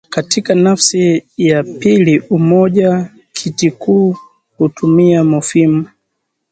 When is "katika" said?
0.09-0.55